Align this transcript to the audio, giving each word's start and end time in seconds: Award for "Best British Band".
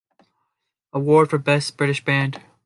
Award 0.93 1.29
for 1.29 1.37
"Best 1.37 1.77
British 1.77 2.03
Band". 2.03 2.41